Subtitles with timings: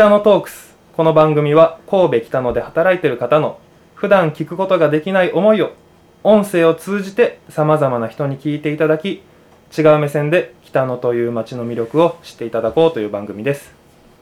[0.00, 0.74] 北野トークス。
[0.96, 3.60] この番組は神戸北野で働いている方の
[3.94, 5.74] 普段聞くことができない思いを
[6.24, 9.22] 音声を通じてさまざまな人に聞いていただき
[9.76, 13.74] 違う目線で北野という街の魅力を知っていただこうという番組です。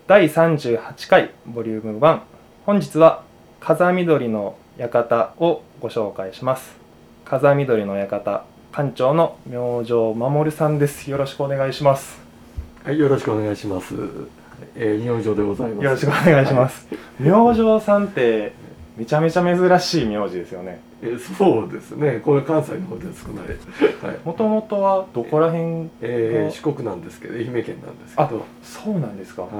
[0.08, 2.20] 第38回ボリューム1
[2.66, 3.22] 本日は
[3.60, 6.76] 風緑の館をご紹介します。
[7.24, 8.42] 風緑の館
[8.72, 11.08] 館長の明星守さんです。
[11.08, 12.18] よろしくお願いします。
[12.82, 13.94] はい、よろしくお願いします。
[14.74, 15.84] えー、明星でございます。
[15.84, 16.86] よろしくお願いします。
[17.20, 18.52] 明星さんって
[18.96, 20.80] めちゃめちゃ珍しい名字ですよね。
[21.02, 22.20] えーそうですね。
[22.24, 23.46] これ関西の方で少ない。
[24.04, 24.18] はい。
[24.24, 25.90] もともとはどこら辺？
[26.00, 29.42] えー、四国なんですけど、愛媛県なんですけど、そうなんですか。
[29.42, 29.52] はい。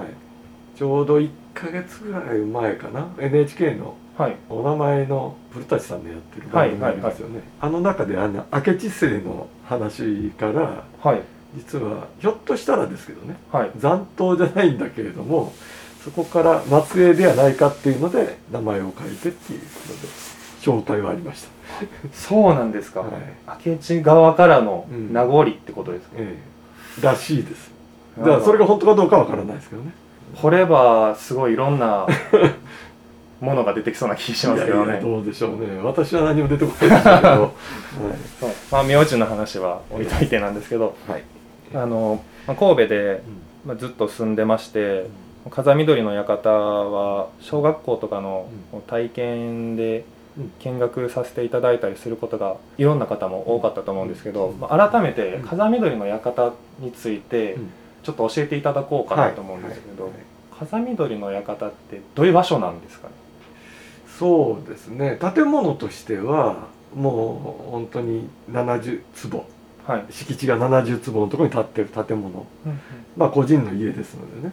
[0.77, 4.37] ちょうど1ヶ月ぐらい前かな、NHK のはい。
[4.49, 7.41] お名前の古舘さんのやってる番組ありますよね。
[7.61, 11.23] あの中であの明智星の話から、はい。
[11.57, 13.71] 実はひょっとしたらですけどね、はい。
[13.79, 15.53] 残党じゃないんだけれども
[16.05, 19.69] そこから末裔ではないかっていうので名前を書いてっていうので
[20.61, 21.49] 紹介はありました、
[22.13, 23.01] そうなんですか。
[23.01, 23.69] はい。
[23.69, 25.13] 明智側からのうん。
[25.13, 26.17] 名残ってことですか？
[26.19, 26.37] え
[27.01, 27.05] え。
[27.05, 27.71] らしいです。
[28.19, 29.93] だからそれが本当かどうかわからないですけどね。
[30.35, 32.07] 掘ればすごいいろんな
[33.41, 35.01] ものが出てきそうな気しますけどね。
[35.01, 35.81] どうでしょうね。
[35.83, 37.55] 私は何も出てこないですけど。
[38.41, 38.51] そう。
[38.73, 41.23] まあ名字の話は置いといてなんですけど、はい、はい
[41.75, 43.23] あのまあ神戸で
[43.65, 45.07] まあずっと住んでまして。
[45.51, 48.51] 風緑の館は小学校とかの
[48.87, 50.05] 体験で
[50.37, 50.53] うん。
[50.59, 54.61] 見学させていただいたりすることがいろんな方も多かったと思うんですけど、うん。
[54.61, 55.43] まあ改めてうん。
[55.45, 57.71] 風緑の館についてうん。
[58.03, 60.13] ちょっと教えていただこうかなと思うんですけど、はい。
[60.13, 60.23] はい
[60.59, 63.15] 風緑の館ってどういう場所なんですかね？
[64.19, 65.17] そうですね。
[65.35, 69.47] 建物としてはもう本当に70坪
[69.89, 72.47] はい、敷地が70坪のところに建ってる建物。
[73.17, 74.53] まあ個人の家ですのでね、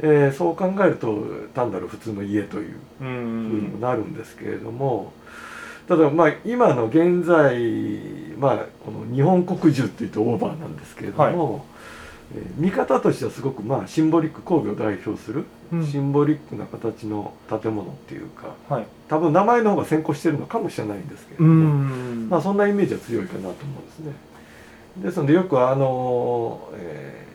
[0.00, 3.10] えーそう考えると単なる普通の家といううんう
[3.50, 5.12] ふうにもんなるんですけれども、
[5.86, 7.58] ただまあ今の現在
[8.38, 11.72] まあこの日本国中っていうとオーバーなんですけれども、えー
[12.56, 15.86] 見方としてはすごくまあシンボリック神戸を代表するうん。
[15.86, 18.86] シンボリックな形の建物っていうかはい。
[19.06, 22.28] 多分名前の方が先行してるのかもしれないんですけれどうも、ん。
[22.30, 24.12] まあそんなイメージは強いかなと思うんですね。
[24.96, 27.26] ですのでよくあの、え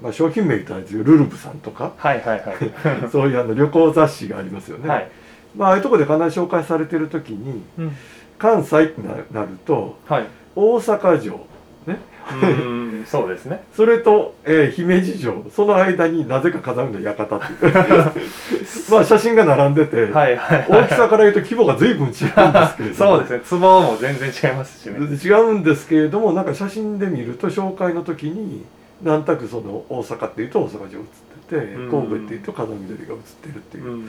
[0.00, 1.92] ーまあ、商品名言ったらですけどルルブさんとか。
[1.96, 2.56] はいはいはい。
[3.10, 4.88] そういうあの旅行雑誌がありますよね。
[4.88, 5.10] はい、
[5.56, 7.96] まあ、ああいうところで必ず紹介されてる時にうん。
[8.38, 10.26] 関西ってななるとはい。
[10.56, 11.46] 大阪城
[11.86, 11.98] ね。
[12.42, 13.62] うんそうですね。
[13.74, 17.72] それと、えー姫路城その間になぜか風見の館っていう
[18.90, 20.66] まあ写真が並んでて、はいはい。
[20.68, 22.94] 大きさから言うと規模が随分違うんですけれども。
[22.94, 23.60] そうですね。
[23.60, 24.98] 壺も全然違いますしね。
[24.98, 28.64] 違うんですけれどもなんか写真で見ると紹介の時に
[29.02, 31.06] なんとなくその大阪っていうと大阪城映っ
[31.48, 31.90] ててうん。
[31.90, 34.08] 神戸っていうと風見鶏が映ってるっていう、うん。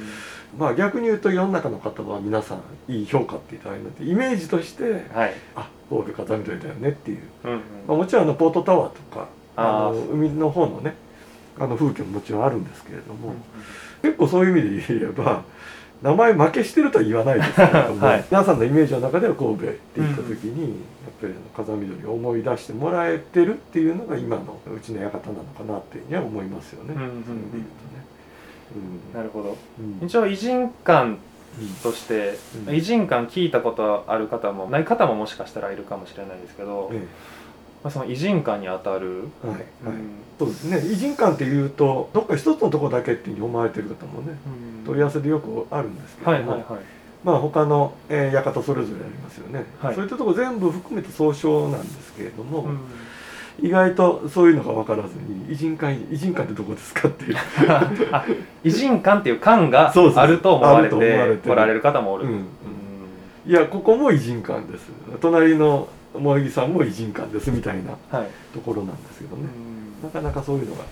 [0.57, 5.33] まあ逆に言うと世の中の方は皆さんいい評価っていただいてイメージとしてはい。
[5.55, 7.59] あ神戸風見鶏だよねっていう、うんうん。
[7.87, 10.95] まあ、もちろんあのポートタワーとかあーあの海の方のね
[11.59, 13.35] あの風景ももちろんあるんですけれども、うん
[14.03, 15.43] 結構そういう意味で言えば
[16.03, 18.25] 名前負けしてるとは言わないですけれども、はい。
[18.29, 20.75] 皆さんのイメージの中では神戸って言った時に、や
[21.09, 26.93] っぱり風見鶏を思い出してもらえてるっていうのが今のうちの館なのかなっていうには思いますよね。
[26.93, 27.23] うんうんうん。
[27.23, 29.15] そういう意味で言うとね。
[29.15, 29.57] なるほど。
[29.79, 31.15] うんうん一応偉人館
[31.81, 32.37] として、
[32.67, 32.75] うん。
[32.75, 37.07] 偉人館聞いたことある方もない方ももしかしたらいるかもしれないですけど、え
[37.83, 39.63] まあ、その偉人館にあたる、えはいはい。
[39.85, 40.09] うん。
[40.39, 40.77] そうですね。
[40.77, 44.37] 偉人館っていうとどっか一つのところだけっていうふうに思われてる方もね。
[44.47, 44.85] うん。
[44.85, 46.83] 問い合わせでよくあるんですけれども、はいはいはい。
[47.23, 49.95] まあ他の、えー館それぞれありますよね、はい。
[49.95, 52.79] そういったところ全部含めて総称なんですけれども、うん。
[53.61, 57.37] 意外とそういうのが分からずに偉人館偉人館ってどこですかっていう、
[58.11, 58.25] あ
[58.63, 61.39] 偉人館っていう館があると思われててる。
[61.43, 62.31] 来られる方もおる、うん。
[62.31, 62.45] うん。
[63.45, 64.89] いやここも偉人館です。
[65.21, 70.03] 隣の萌木さんも偉人館ですみたいなはい、ところなんですけどね、うん。
[70.03, 70.83] なかなかそういうのが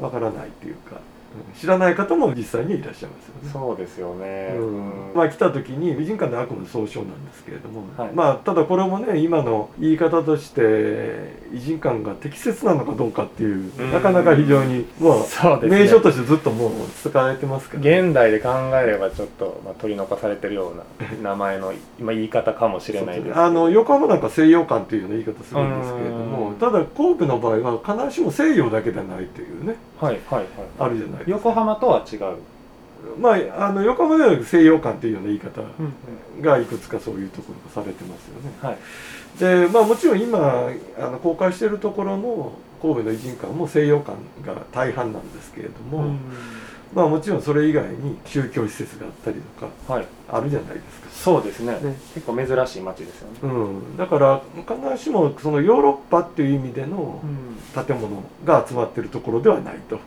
[0.00, 1.11] 分からないっていうか、うん
[1.58, 3.50] 知らない方も実際にはいらっしゃいますよね。
[3.52, 5.12] そうですよね、うん。
[5.14, 8.12] まあ来た時に美人館であくまで総称なんですけれども、はい。
[8.12, 15.82] まあただこれもね今の言い方として偉人館が適切なのかどうかっていううんなかなか非常にもうね。
[15.82, 16.70] 名称としてずっともう
[17.02, 23.40] 使われてますから、現代で考えればちょっと、まあ、取り残されてるような 名前の今言い方かもしれないですけど。
[23.40, 26.26] あの横浜なんか西洋館っていうような言い方するんですけれどうん。
[26.30, 30.46] もただ神戸の場合は必ずしも西洋だけではないというねはいはいはい。
[30.78, 31.30] あるじゃないですか。
[31.30, 32.20] 横浜とは違う、
[33.20, 36.42] まああの横浜では西洋館っていうような言い方うん。
[36.42, 38.52] がいくつかそういうところがされてますよね。
[38.60, 38.78] はい。
[39.38, 40.68] でまあもちろん今
[40.98, 42.52] あの公開しているところの
[42.82, 46.16] 神戸の偉人館も西洋館が大半なんですけれども、
[46.94, 50.06] まあもちろんそれ以外に宗教施設があったりとかはい。
[50.28, 51.08] あるじゃないですか。
[51.10, 51.72] そうですね。
[51.74, 51.96] ね。
[52.14, 53.38] 結構珍しい街ですよね。
[53.42, 57.52] うん、だから必ずしもそのヨーロッパっていう意味でのうん。
[57.72, 59.98] 建物が集まってるところではないとっ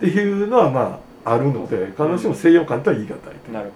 [0.00, 3.70] ていうのはまああるので必ずしも西洋館とは言い難いと、なる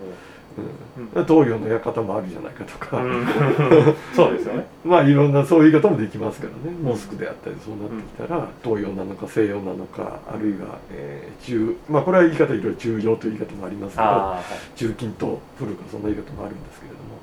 [1.14, 3.26] うん、東洋の館もあるじゃないかとか、うん、
[4.14, 4.66] そうですよね。
[4.84, 6.76] まあいろんなそういう言い方もできますからね。
[6.82, 14.40] モスクであったりそうなってきたら東洋なのか西洋なのかあるいは、えー中まあこれは言い方いろいろ中洋という言い方もありますけどは
[14.74, 14.78] い。
[14.78, 17.22] 中近東古くそんな言い方もあるんですけれども。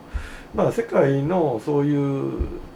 [0.55, 2.31] まあ世界のそういう、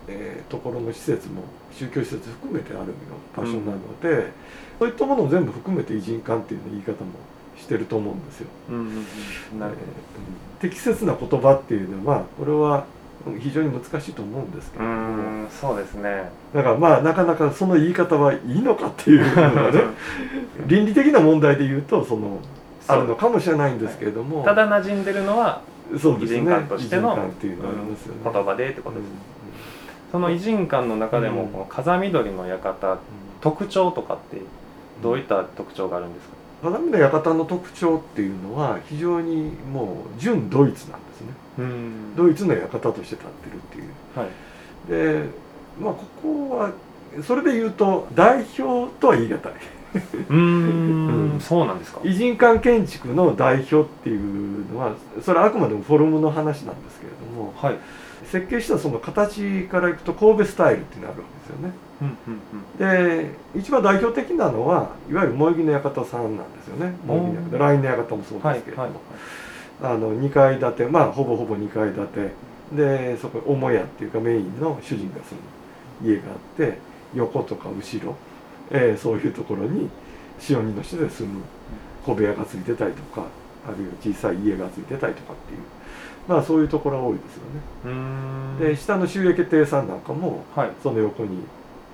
[0.08, 1.42] えーところの施設も
[1.72, 2.94] 宗教施設含めてある
[3.36, 4.32] 場所なので、
[4.78, 7.12] そういったものを全部含めて偉人館っていう言い方も
[7.64, 8.48] してると思うんですよ。
[8.70, 8.84] うんうん
[9.54, 9.60] うん。
[9.60, 12.86] なるえー適切な言葉っていうのはこれは
[13.38, 14.96] 非常に難しいと思うんですけほども、
[15.46, 16.30] んそうですね。
[16.54, 19.82] だからまあなかなかその言い方はいいのかっていうのはね
[20.68, 22.40] 倫理的な問題で言うとその
[22.88, 25.62] あるのかもしれないんですけれども、ただ馴染んでるのは
[26.00, 26.40] そうですね。
[26.40, 29.16] 偉人館としての言葉でってことです、うん。
[30.14, 33.00] その偉人館の中でもうんこの風見鶏の館
[33.42, 34.38] 特徴とかって
[35.02, 41.28] どういった特徴があるんですか、花見の館の特徴っていうのは非常にもう純ドイツなんですね。
[41.60, 42.16] うん。
[42.16, 43.90] ドイツの館として立ってるっていう。
[44.16, 45.24] はい。
[45.24, 45.30] で
[45.80, 46.72] まあここは
[47.22, 49.54] それで言うと代表とは言い難い。
[50.30, 51.38] うん。
[51.42, 52.00] そうなんですか。
[52.04, 57.54] 偉人館建築の代表っていうのはそれはあくまでもフォルムの話なんですけれども。
[57.58, 57.78] はい
[58.34, 61.74] 設計したその形からいくと神戸スタイルっていうのがあるわけですよね。
[62.02, 66.94] うんうんで一番代表的なのはいわゆる萌木の館さんなんですよね。
[67.04, 68.98] 萌木の館来年の館もそううんはいですけれども、はい
[69.82, 72.54] あの2階建てまあほぼほぼ2階建て。
[72.72, 75.36] でそこに母屋っていうかメインの主人が住
[76.02, 76.80] む家があって
[77.14, 78.16] 横とか後ろ、
[78.72, 79.90] えーそういうところに
[80.50, 81.44] 塩人の人で住む
[82.04, 83.28] 小部屋がついてたりとか
[83.68, 85.60] あるいは小さい家がついてたりとかっていう
[86.28, 88.70] まあそういうところが多いですよね。
[88.70, 90.72] で下の収益亭さんなんかもはい。
[90.82, 91.44] その横に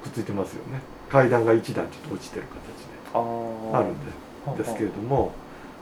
[0.04, 0.82] くっついてますよね。
[1.10, 2.54] 階段が一段ちょっと落ちてる形
[2.86, 3.78] で。
[3.78, 5.32] あるんでですけれども、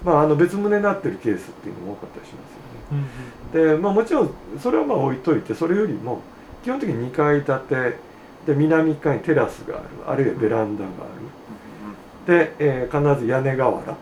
[0.04, 3.06] まあ、あの別棟になってるケースっていうのも多かったりしますよね。
[3.54, 6.20] うんうんで、まあ、もちろんそれはまあ置いといてそれよりも
[6.64, 7.98] 基本的に2階建て
[8.46, 12.48] で南側にテラスがあるあるいはベランダがある。
[12.50, 13.96] で、えー必ず屋根瓦。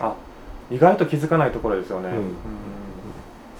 [0.00, 0.14] あ
[0.70, 2.14] 意外と気づかないところですよね、うん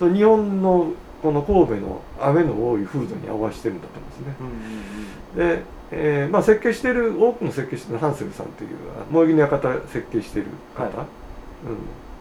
[0.03, 4.35] それ日本のこの神戸の雨の多い風土に合わせてるんだと思うんですね。
[4.41, 5.63] うんうんで、
[5.93, 8.71] えーまあ、設計してる多くの設計してるハンセルさんという
[9.11, 10.47] 萌木の館設計してる
[10.77, 10.93] 方、はい。
[10.97, 10.97] うん、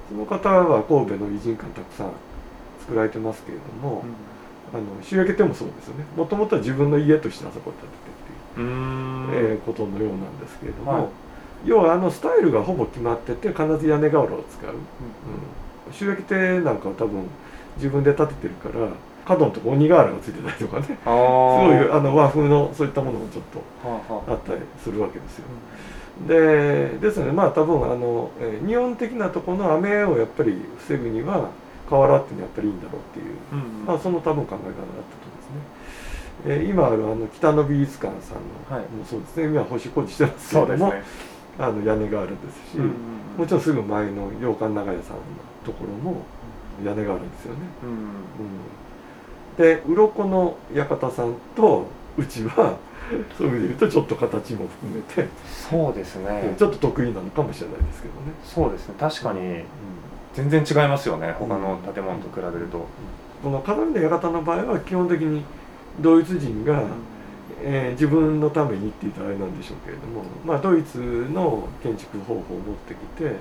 [0.10, 2.12] その方は神戸の偉人館たくさん
[2.82, 4.04] 作られてますけれども、
[4.74, 6.06] あの週明けてもそうですよね。
[6.16, 9.54] もともとは自分の家としてあそこを建ててうんうっていう、ーん。
[9.54, 11.04] えーことのようなんですけれども、はい。
[11.66, 17.26] 要はあのスタイルがほぼ決まってて必ず屋根瓦を使う、うん、週明けてなんかは多分
[17.78, 18.88] 自分で建ててるから
[19.26, 20.86] 角のとこ鬼瓦がついてたりとかね。
[20.86, 21.12] すご
[21.74, 25.46] いあの和風のそういったものもちょっとはあったりするわけですよ。
[26.28, 31.50] でですのでまあ多分あの、えー日本的なところの雨をやっぱり防ぐには
[31.90, 34.80] 瓦っていうのはやっぱりいいんだろうっていう、うんまあ、その多分考え方だったと
[35.26, 36.64] 思うんですね。
[36.64, 38.38] えー今あるあの北の美術館さん
[38.72, 39.46] の、はいもうそうですね。
[39.46, 41.04] 今星工事してますけれども、ね、
[41.60, 42.92] あの屋根があるんですし、うんうん。
[43.38, 45.22] もちろんすぐ前の洋館長屋さんの
[45.64, 46.26] ところも
[46.84, 47.60] 屋根があるんですよね。
[47.84, 47.90] うん。
[47.90, 48.06] うん。
[49.58, 51.86] で鱗の館さんと
[52.18, 52.78] うちは
[53.38, 56.56] そういう意味で言うとちょっと形も含めて、そうですね。
[56.58, 58.32] ちょっと得意なのかもしれないですけどね。
[58.44, 58.96] そうですね。
[58.98, 59.64] 確かに。
[60.34, 61.36] 全然違いますよね。
[61.38, 62.86] 他の建物と比べると、
[63.44, 65.44] この鏡の館の場合は基本的に
[66.00, 66.84] ドイツ人が、
[67.64, 73.36] えー自分のためにって言ったらあれなんでしょうけれども、まあ、ドイツの建築方法を持ってきて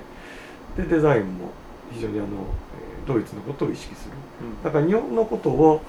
[0.83, 1.51] でデザインも
[1.93, 4.13] 非常にあの、えードイツのことを意識する。
[4.43, 4.63] うん。
[4.63, 5.83] だから日本のことを、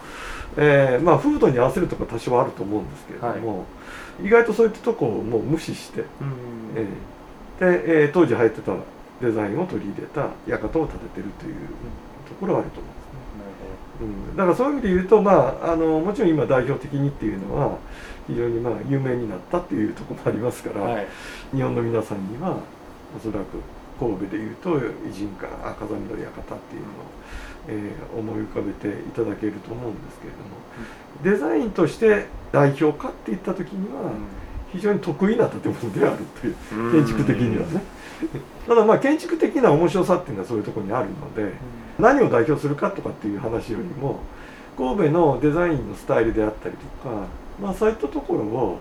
[0.57, 3.65] えーまあ、風土に合わせるとか多少あると思うんですけれども、
[4.23, 6.07] 意外とそういったとこをもう無視して、うん
[6.75, 8.71] えーで、えー当時流行ってた
[9.21, 11.55] デザインを取り入れた館を建ててるという
[12.27, 13.05] ところはあると思うんです。
[13.05, 14.31] ね。
[14.31, 17.77] うん、だからそういう意味で言うと、まあ、あのもちろん今代表的にっていうのは
[18.25, 21.07] 非常にまあ有名になったっていうところもありますから、はい。
[21.53, 22.57] 日本の皆さんには
[23.15, 23.45] おそらく
[24.01, 24.81] 神戸でいうと偉
[25.13, 27.11] 人館あ風見鶏館っていうのを、
[27.67, 34.11] えー思い浮かべていただけると思うんですけれども、デザインとして代表かっていった時には
[34.71, 36.55] 非常に得意な建物であるという
[36.91, 37.83] 建築的にはね。
[38.67, 41.53] ただまあ建築的な面白さっていうのはそういうところにあるので。
[42.01, 44.19] 何を代表するかとかっていう話よりも
[44.77, 47.27] 神戸のデザインのスタイルであったりとか、
[47.61, 48.79] まあ、そういったところを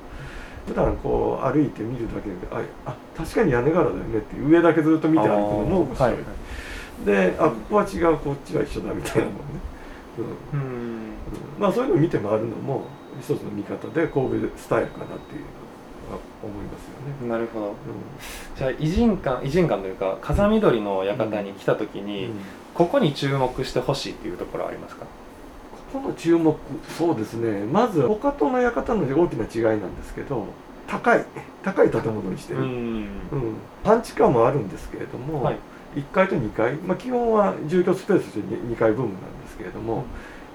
[0.70, 7.04] 普段こう歩いて見るだけでああ確かに屋根柄だよねって上だけずっと見て歩くのも面白い、はい。
[7.04, 9.44] であここは違うこっちは一緒だみたいなのもね、
[10.52, 10.60] うん。
[10.60, 11.12] うん。
[11.58, 12.84] まあそういうのを見て回るのも
[13.20, 17.28] 一つの見方で神戸スタイルかなっていうのは思いますよね。
[17.28, 17.66] なるほど。
[17.70, 17.72] う
[18.56, 22.06] じゃあ偉人館偉人館というか風見鶏の館に来た時ん。
[22.06, 22.32] に、うん。
[22.74, 25.04] ここに注目してほしいっていうところはありますか？
[25.92, 26.56] ここの注目。
[26.96, 27.64] そうですね。
[27.66, 30.46] まず他との館の大きな違いなんですけど
[30.86, 31.24] 高い。
[31.62, 32.64] 高い建物にしてる、ん。
[32.64, 33.08] うん。
[33.84, 35.58] 半地下もあるんですけれども、はい。
[35.96, 40.04] 1階と2階、まあ、基本は住居スペースとして 2, 階部分なんですけれども、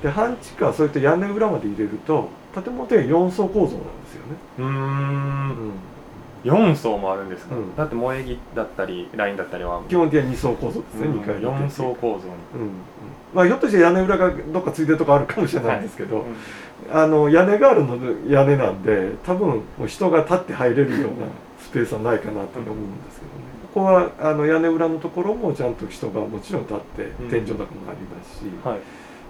[0.01, 5.71] で半地下それと屋根裏まで入れると建物で4層構造なんですよね、うーうんん
[6.45, 7.75] 4層もあるんですか、うん。
[7.75, 9.81] だって萌え木だったりラインだったりは。
[9.89, 12.61] 基本的に2層構造ですね、うん2階4層構造に、うん。
[12.61, 12.71] うん
[13.33, 16.25] まあひょっとして屋根裏がどっかついてるとこあるかもしれないんですけど、
[16.89, 19.47] あの屋根があるので屋根なんで多分
[19.77, 21.27] もう人が立って入れるような
[21.59, 27.29] スペースはないかなと思うんですけどね、ここはあの屋根裏のところもちゃんと人がもちろん立ってうん。
[27.29, 28.79] 天井高もありますし、はい。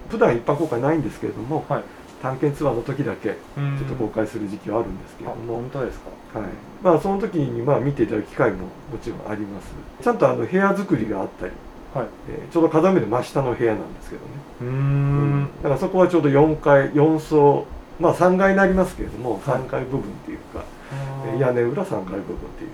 [0.09, 1.83] 普段一般公開ないんですけれども、はい
[2.21, 5.29] 探検ツアーの時だけちちょょっと公開する時期はあるんですけど。
[5.35, 5.99] も、本当です
[6.33, 6.39] か？
[6.39, 6.49] はい。
[6.83, 8.69] まあ、その時にまあ見ていただく機会もも
[9.01, 9.67] ちろんあります。
[10.01, 11.51] ちゃんとあの部屋作りがあったり、
[11.93, 12.07] はい。
[12.29, 14.27] えーちょうど風見の真下の部屋なんですけどね。
[14.61, 15.47] うーん。
[15.61, 17.65] だからそこはちょうど4階4層
[17.99, 19.41] まあ3階になりますけれどもはい。
[19.61, 21.33] 3階部分っていうか、あー。
[21.35, 22.19] えー屋根裏3階部分っ
[22.57, 22.69] ていう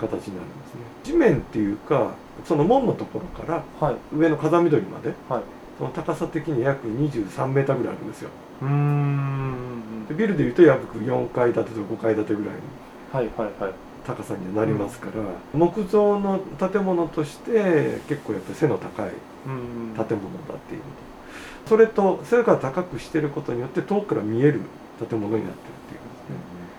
[0.00, 0.80] 形になるんですね。
[1.02, 2.12] 地面っていうか
[2.44, 3.96] その門のところからはい。
[4.16, 5.42] 上の風見鶏まではい
[5.78, 8.30] その高さ的に約23メーターぐらいあるんですよ。
[8.62, 10.06] うーん。
[10.08, 12.60] でビルでいうと約4階建てと5階建てぐらいの
[13.12, 13.72] はいはいはい。
[14.06, 15.12] 高さにはなりますから、
[15.58, 19.10] 木造の建物として結構やっぱり背の高い
[19.46, 19.94] うん。
[19.94, 20.82] 建物だっていう
[21.66, 24.60] それと背が高くしてることによって遠くから見える
[25.08, 25.93] 建物になってるって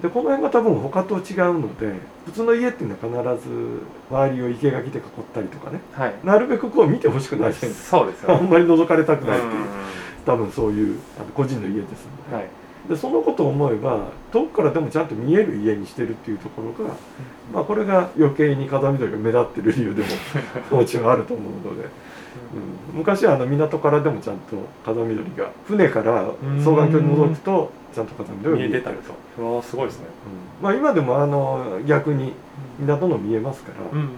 [0.06, 1.94] でこの辺が多分他と違うので
[2.26, 5.80] 普通の家っていうのは必ず周りを生垣で囲ったりとかね。
[5.94, 6.16] はい。
[6.24, 7.92] なるべくこう見てほしくないじゃないです。
[7.92, 8.48] かあそうですよね。
[8.48, 9.54] んまり覗かれたくないっていう。
[9.54, 9.66] うん
[10.26, 12.50] 多分そういうあの個人の家ですので,、はい。
[12.90, 16.96] でそのことを思えば遠くからでもちゃんと見える家にしてるっていうところが、
[17.54, 20.04] まあ、これが余計に風見鶏が目立ってる理由で
[20.72, 21.88] も もちろんあると思うので。
[22.92, 22.98] うん。
[23.00, 26.26] 昔はあの港からでもちゃんと風見鶏が船から
[26.60, 28.92] 双眼鏡に覗くとちゃんと風見鶏が見えてた。
[28.92, 28.98] り
[29.38, 29.62] と。
[29.62, 30.06] すごいですね。
[30.60, 30.64] うん。
[30.64, 32.34] まあ今でもあの逆に
[32.80, 34.04] 港の見えますから、うんうん。
[34.04, 34.10] うん。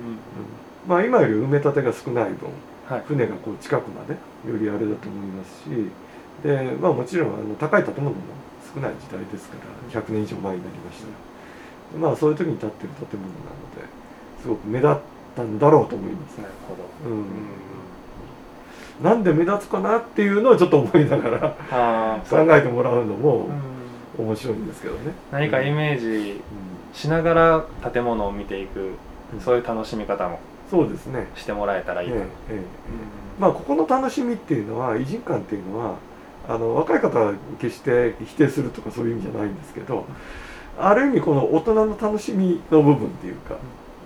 [0.88, 2.50] まあ今より埋め立てが少ない分
[2.88, 3.04] はい。
[3.08, 5.70] 船がこう近くまでよりあれだと思いますし。
[6.44, 8.16] でまあもちろんあの高い建物も
[8.74, 9.56] 少ない時代ですか
[9.94, 11.08] ら100年以上前になりました。
[11.94, 13.90] でまあそういう時に建ってる建物なので
[14.42, 14.98] すごく目立っ
[15.36, 16.38] たんだろうと思います。
[16.38, 17.10] なるほど。
[17.10, 17.26] うんうん
[19.01, 23.48] なんで目立つかなっていうのをちょっと思いながら考えてもらうのも
[24.18, 24.25] うん。
[24.25, 25.13] 面白いんですけどね。
[25.32, 26.39] 何かイメージうん。
[26.94, 28.92] しながら建物を見ていく
[29.34, 29.39] うん。
[29.39, 30.39] そういう楽しみ方も
[30.72, 31.27] そうですね。
[31.36, 32.22] してもらえたらいいえええ
[32.56, 32.62] え。
[33.39, 35.96] まあここの楽しみっていうのは偉人館っていうのは
[36.50, 40.06] あの若い方は決して否定するとかそういう意味じゃないんですけど
[40.80, 43.56] ある意味この大人の楽しみの部分っていうか、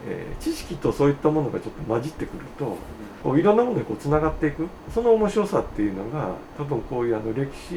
[0.07, 2.77] えー知識とそういったものがちょっと混じってくると
[3.23, 4.67] こういろんなものにこうつながっていく。
[4.93, 7.75] その面白さっていうのが多分こういうあの歴史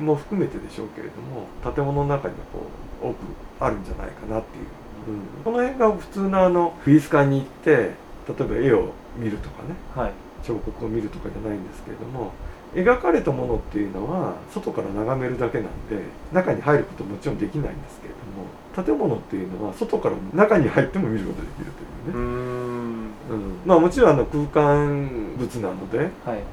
[0.00, 2.60] も含めてでしょうけれども建物の中にはこ
[3.02, 3.16] う多く
[3.60, 4.64] あるんじゃないかなっていう、
[5.08, 9.74] うん、この辺が普通のあの美術館に行って例えば絵を見るとかね。
[9.94, 10.12] はい。
[10.42, 12.32] 彫刻を見るとかじゃないんですけれども
[12.74, 18.31] 描かれたものっていうのは外から眺めるだけなんで中に入ることももちろんできないんですけれども
[18.74, 22.82] 建物っていうのは外から中に入っても見ることができるというね、うーん。
[23.30, 23.60] うん。
[23.66, 26.08] まあもちろんあの空間物なのではい。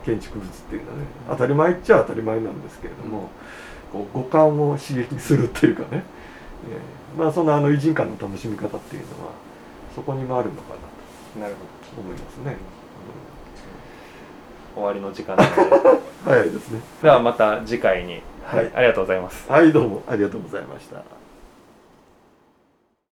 [0.05, 3.29] 建築物っていうのはね当たり前っちゃ当たり前なんですけれども、
[3.91, 6.03] こう五感を刺激するっていうかね、
[6.69, 7.21] えー。
[7.21, 9.31] まあそのあの偉人館の楽しみ方っていうのは
[9.95, 10.75] そこにもあるのか
[11.35, 11.61] ななるほ
[11.95, 12.57] と思いますね。
[14.75, 15.35] ど終わりの時間
[16.25, 16.81] 早いですね。
[17.01, 18.65] ではまた次回に、はい。
[18.65, 19.49] はいありがとうございます。
[19.51, 21.18] はい、どうもありがとうございました。